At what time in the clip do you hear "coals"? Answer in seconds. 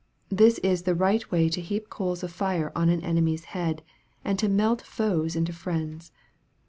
1.91-2.23